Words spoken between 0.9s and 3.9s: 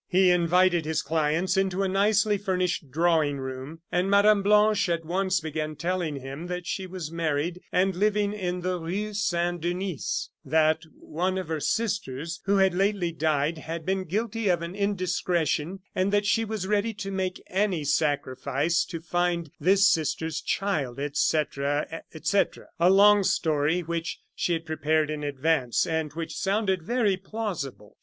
clients into a nicely furnished drawing room,